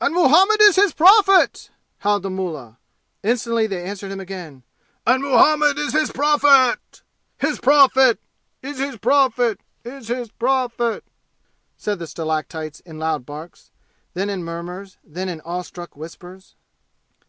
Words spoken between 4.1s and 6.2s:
him again. "And Muhammad is His